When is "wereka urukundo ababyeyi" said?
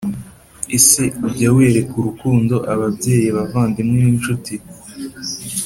1.55-3.27